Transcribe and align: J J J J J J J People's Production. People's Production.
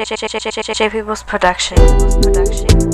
J 0.00 0.16
J 0.16 0.28
J 0.28 0.38
J 0.38 0.50
J 0.50 0.62
J 0.62 0.72
J 0.72 0.88
People's 0.88 1.22
Production. 1.22 1.76
People's 1.76 2.16
Production. 2.24 2.89